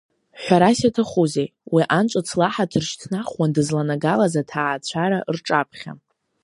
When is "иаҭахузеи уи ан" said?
0.83-2.05